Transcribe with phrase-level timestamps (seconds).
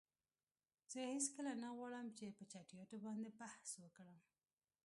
[0.91, 4.17] زه هیڅکله نه غواړم چې په چټییاتو باندی بحث وکړم.